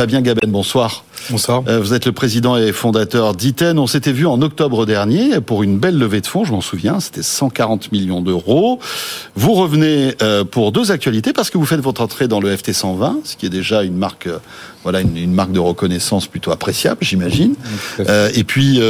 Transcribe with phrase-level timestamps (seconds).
[0.00, 1.04] Fabien Gaben, bonsoir.
[1.28, 1.62] Bonsoir.
[1.68, 3.78] Euh, vous êtes le président et fondateur d'Iten.
[3.78, 7.00] On s'était vu en octobre dernier pour une belle levée de fonds, je m'en souviens,
[7.00, 8.78] c'était 140 millions d'euros.
[9.36, 12.72] Vous revenez euh, pour deux actualités parce que vous faites votre entrée dans le FT
[12.72, 14.38] 120, ce qui est déjà une marque, euh,
[14.84, 17.54] voilà, une, marque de reconnaissance plutôt appréciable, j'imagine.
[17.98, 18.80] et puis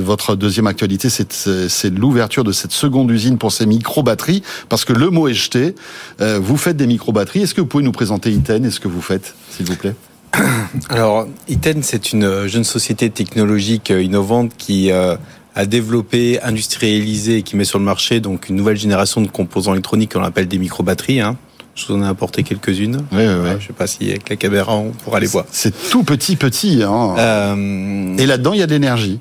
[0.00, 5.10] votre deuxième actualité, c'est l'ouverture de cette seconde usine pour ces micro-batteries, parce que le
[5.10, 5.74] mot est jeté.
[6.20, 7.42] vous faites des micro-batteries.
[7.42, 9.96] Est-ce que vous pouvez nous présenter Iten et ce que vous faites, s'il vous plaît?
[10.88, 15.16] Alors, Iten, c'est une jeune société technologique innovante qui euh,
[15.54, 19.72] a développé, industrialisé et qui met sur le marché donc une nouvelle génération de composants
[19.72, 21.20] électroniques qu'on appelle des microbatteries.
[21.20, 21.36] Hein.
[21.74, 23.04] Je vous en ai apporté quelques-unes.
[23.12, 23.50] Oui, oui, oui.
[23.60, 25.44] Je sais pas si avec la caméra on pourra les voir.
[25.50, 26.82] C'est tout petit, petit.
[26.82, 27.14] Hein.
[27.18, 28.16] Euh...
[28.16, 29.20] Et là-dedans, il y a de l'énergie.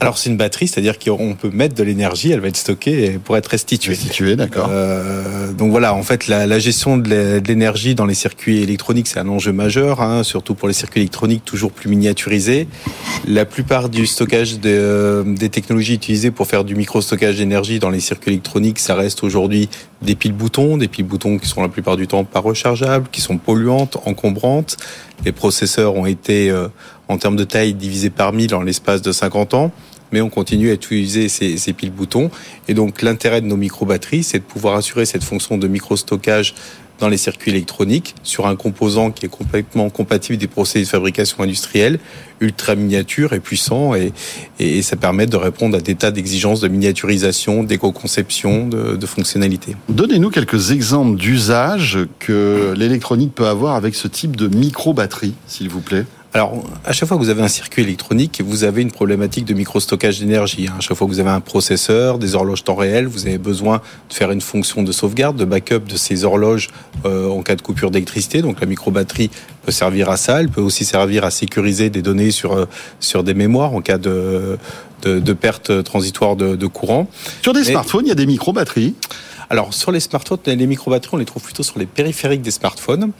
[0.00, 3.36] Alors c'est une batterie, c'est-à-dire qu'on peut mettre de l'énergie, elle va être stockée pour
[3.36, 3.94] être restituée.
[3.94, 4.68] Restituée, d'accord.
[4.70, 9.18] Euh, donc voilà, en fait, la, la gestion de l'énergie dans les circuits électroniques, c'est
[9.18, 12.68] un enjeu majeur, hein, surtout pour les circuits électroniques toujours plus miniaturisés.
[13.26, 17.90] La plupart du stockage de, euh, des technologies utilisées pour faire du micro-stockage d'énergie dans
[17.90, 19.68] les circuits électroniques, ça reste aujourd'hui
[20.00, 23.96] des piles-boutons, des piles-boutons qui sont la plupart du temps pas rechargeables, qui sont polluantes,
[24.04, 24.76] encombrantes.
[25.24, 26.68] Les processeurs ont été, euh,
[27.08, 29.72] en termes de taille, divisés par mille en l'espace de 50 ans
[30.12, 32.30] mais on continue à utiliser ces, ces piles-boutons.
[32.68, 36.54] Et donc l'intérêt de nos micro-batteries, c'est de pouvoir assurer cette fonction de micro-stockage
[36.98, 41.44] dans les circuits électroniques sur un composant qui est complètement compatible des procédés de fabrication
[41.44, 42.00] industrielle,
[42.40, 44.12] ultra miniature et puissant, et,
[44.58, 49.76] et ça permet de répondre à des tas d'exigences de miniaturisation, d'éco-conception, de, de fonctionnalité.
[49.88, 55.80] Donnez-nous quelques exemples d'usages que l'électronique peut avoir avec ce type de micro-batterie, s'il vous
[55.80, 56.04] plaît.
[56.34, 59.54] Alors, à chaque fois que vous avez un circuit électronique, vous avez une problématique de
[59.54, 60.66] micro-stockage d'énergie.
[60.68, 60.74] Hein.
[60.76, 63.80] À chaque fois que vous avez un processeur, des horloges temps réel, vous avez besoin
[64.10, 66.68] de faire une fonction de sauvegarde, de backup de ces horloges
[67.06, 68.42] euh, en cas de coupure d'électricité.
[68.42, 69.30] Donc, la micro-batterie
[69.62, 70.40] peut servir à ça.
[70.40, 72.66] Elle peut aussi servir à sécuriser des données sur, euh,
[73.00, 74.58] sur des mémoires en cas de,
[75.02, 77.08] de, de perte transitoire de, de, courant.
[77.40, 78.94] Sur des smartphones, il y a des micro-batteries
[79.50, 83.12] alors sur les smartphones, les micro-batteries, on les trouve plutôt sur les périphériques des smartphones,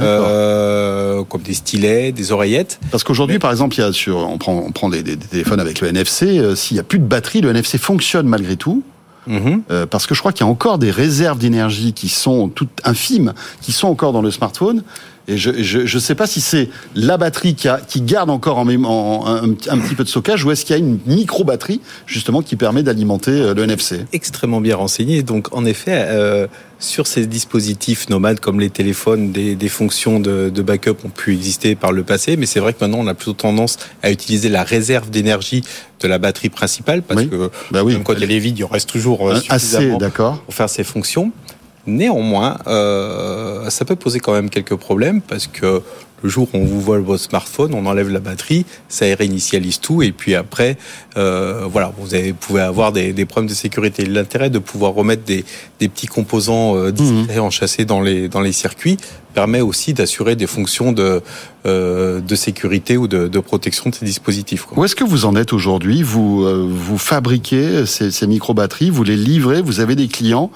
[0.00, 2.78] euh, comme des stylets, des oreillettes.
[2.90, 5.60] Parce qu'aujourd'hui, par exemple, il y a sur, on prend, on prend des, des, téléphones
[5.60, 6.38] avec le NFC.
[6.38, 8.82] Euh, S'il n'y a plus de batterie, le NFC fonctionne malgré tout.
[9.26, 9.58] Mmh.
[9.70, 12.80] Euh, parce que je crois qu'il y a encore des réserves d'énergie qui sont toutes
[12.84, 14.82] infimes, qui sont encore dans le smartphone.
[15.30, 18.58] Et je ne je, sais pas si c'est la batterie qui, a, qui garde encore
[18.58, 21.80] en, en, un, un, petit peu de stockage ou est-ce qu'il y a une micro-batterie
[22.06, 25.22] justement qui permet d'alimenter euh, le NFC Extrêmement bien renseigné.
[25.22, 26.48] Donc en effet, euh,
[26.80, 31.32] sur ces dispositifs nomades comme les téléphones, des, des fonctions de, de, backup ont pu
[31.32, 34.48] exister par le passé, mais c'est vrai que maintenant on a plutôt tendance à utiliser
[34.48, 35.62] la réserve d'énergie
[36.00, 37.28] de la batterie principale parce oui.
[37.28, 37.92] que bah oui.
[37.92, 40.10] même quand elle est vide, il reste toujours suffisamment assez,
[40.44, 41.30] pour faire ses fonctions.
[41.90, 45.82] Néanmoins, euh, ça peut poser quand même quelques problèmes parce que
[46.22, 50.02] le jour où on vous vole votre smartphone, on enlève la batterie, ça réinitialise tout
[50.02, 50.76] et puis après,
[51.16, 54.04] euh, voilà, vous avez, pouvez avoir des, des, problèmes de sécurité.
[54.04, 55.44] L'intérêt de pouvoir remettre des,
[55.78, 57.42] des petits composants euh, discrets mmh.
[57.42, 58.98] enchâssés dans les dans les circuits
[59.34, 61.22] permet aussi d'assurer des fonctions de
[61.66, 64.64] euh, de sécurité ou de, de, protection de ces dispositifs.
[64.64, 64.78] Quoi.
[64.78, 66.02] Où est-ce que vous en êtes aujourd'hui?
[66.02, 70.50] Vous euh, vous fabriquez ces, ces micro batteries, vous les livrez, vous avez des clients.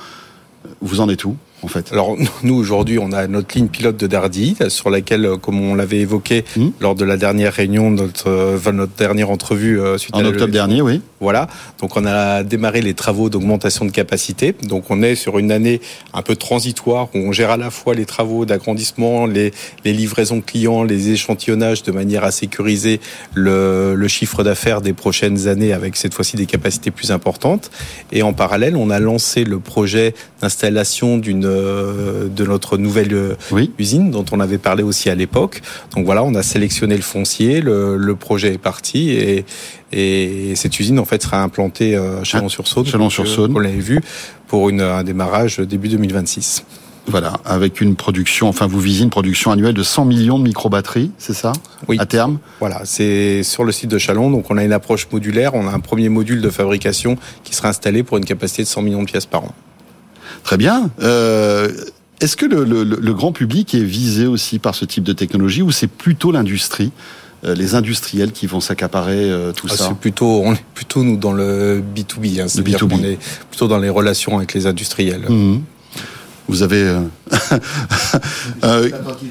[0.80, 1.36] Vous en êtes où?
[1.64, 5.60] En fait Alors nous aujourd'hui, on a notre ligne pilote de Dardy sur laquelle, comme
[5.60, 6.68] on l'avait évoqué mmh.
[6.80, 10.52] lors de la dernière réunion, notre, euh, notre dernière entrevue euh, suite en à octobre
[10.52, 11.00] dernier, oui.
[11.20, 11.48] Voilà.
[11.80, 14.54] Donc on a démarré les travaux d'augmentation de capacité.
[14.64, 15.80] Donc on est sur une année
[16.12, 19.52] un peu transitoire où on gère à la fois les travaux d'agrandissement, les,
[19.84, 23.00] les, livraisons clients, les échantillonnages de manière à sécuriser
[23.32, 27.70] le, le chiffre d'affaires des prochaines années avec cette fois-ci des capacités plus importantes.
[28.12, 33.70] Et en parallèle, on a lancé le projet d'installation d'une de notre nouvelle oui.
[33.78, 35.62] usine dont on avait parlé aussi à l'époque.
[35.94, 39.44] Donc voilà, on a sélectionné le foncier, le, le projet est parti et,
[39.92, 42.86] et cette usine en fait sera implantée à Chalon-sur-Saône.
[42.86, 43.52] Chalon-sur-Saône.
[43.56, 44.00] On l'avait vu
[44.48, 46.64] pour une, un démarrage début 2026.
[47.06, 51.10] Voilà, avec une production, enfin vous visez une production annuelle de 100 millions de micro-batteries,
[51.18, 51.52] c'est ça?
[51.86, 51.98] Oui.
[52.00, 52.38] À terme?
[52.60, 55.70] Voilà, c'est sur le site de Chalon, donc on a une approche modulaire, on a
[55.70, 59.06] un premier module de fabrication qui sera installé pour une capacité de 100 millions de
[59.06, 59.54] pièces par an.
[60.42, 60.90] Très bien.
[61.02, 61.70] Euh,
[62.20, 65.62] Est-ce que le, le, le, grand public est visé aussi par ce type de technologie
[65.62, 66.92] ou c'est plutôt l'industrie
[67.44, 71.02] euh, les industriels qui vont s'accaparer euh, tout ah, ça C'est plutôt, on est plutôt
[71.02, 73.18] nous dans le B2B, hein, c'est-à-dire qu'on est
[73.50, 75.26] plutôt dans les relations avec les industriels.
[75.28, 75.60] Mmh.
[76.48, 77.00] Vous avez euh,
[78.62, 78.82] un,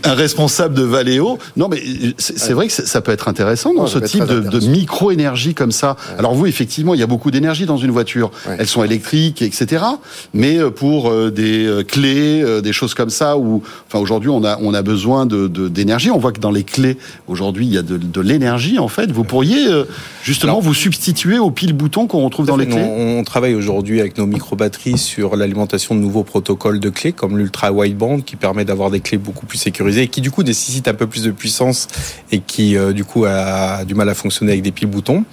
[0.11, 1.37] un responsable de Valeo.
[1.55, 1.81] Non, mais
[2.17, 5.95] c'est vrai que ça peut être intéressant dans ce type de, de micro-énergie comme ça.
[6.17, 8.31] Alors vous, effectivement, il y a beaucoup d'énergie dans une voiture.
[8.47, 9.83] Elles sont électriques, etc.
[10.33, 14.57] Mais euh, pour euh, des clés, des choses comme ça, où, enfin, aujourd'hui, on a
[14.61, 16.09] on a besoin de d'énergie.
[16.09, 19.11] On voit que dans les clés, aujourd'hui, il y a de, de l'énergie en fait.
[19.11, 19.67] Vous pourriez
[20.23, 22.83] justement vous substituer aux piles boutons qu'on retrouve dans les clés.
[22.83, 27.71] On, travaille aujourd'hui avec nos micro-batteries sur l'alimentation de nouveaux protocoles de clés comme l'ultra
[27.71, 30.93] wideband qui permet d'avoir des clés beaucoup plus sécurisées et qui du coup nécessite un
[30.93, 31.87] peu plus de puissance
[32.31, 35.25] et qui euh, du coup a du mal à fonctionner avec des piles boutons.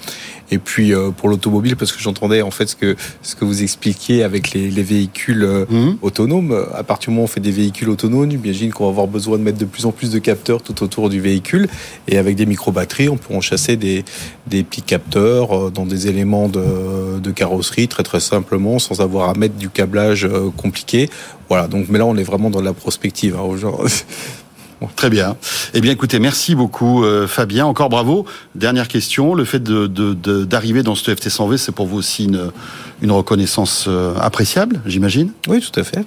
[0.51, 3.63] Et puis euh, pour l'automobile, parce que j'entendais en fait ce que ce que vous
[3.63, 5.99] expliquiez avec les, les véhicules euh, mhm.
[6.03, 6.67] autonomes.
[6.75, 9.39] À partir du moment où on fait des véhicules autonomes, j'imagine qu'on va avoir besoin
[9.39, 11.69] de mettre de plus en plus de capteurs tout autour du véhicule.
[12.09, 14.05] Et avec des micro-batteries, on peut en chasser des,
[14.47, 19.35] des petits capteurs dans des éléments de, de carrosserie très très simplement, sans avoir à
[19.35, 21.09] mettre du câblage compliqué.
[21.49, 23.37] Voilà, donc mais là on est vraiment dans la prospective.
[23.37, 23.49] Hein,
[24.97, 25.37] Très bien.
[25.75, 27.67] Eh bien, écoutez, merci beaucoup, euh, Fabien.
[27.67, 28.25] Encore bravo.
[28.55, 29.35] Dernière question.
[29.35, 32.31] Le fait d'arriver dans ce FT 100V, c'est pour vous aussi
[33.03, 35.33] une, reconnaissance euh, appréciable, j'imagine?
[35.49, 36.05] Oui, tout à fait.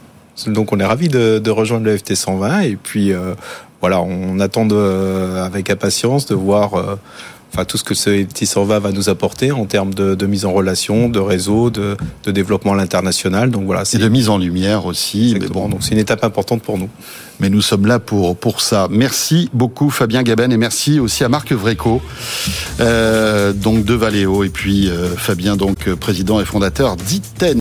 [0.48, 3.36] Donc, on est ravis de, rejoindre le FT 120 et puis euh,
[3.82, 6.98] voilà, on attend avec impatience de voir
[7.54, 10.54] enfin tout ce que ce petit va va nous apporter en termes de, mise en
[10.54, 11.96] relation, de réseau, de,
[12.26, 13.52] développement à l'international.
[13.52, 15.36] Donc voilà, c'est de mise en lumière aussi.
[15.40, 16.90] Mais bon, donc c'est une étape importante pour nous.
[17.40, 18.88] Mais nous sommes là pour pour ça.
[18.90, 22.02] Merci beaucoup Fabien Gaben et merci aussi à Marc Vreco,
[22.80, 27.52] euh, donc de Valeo et puis euh, Fabien donc président et fondateur d'Iten.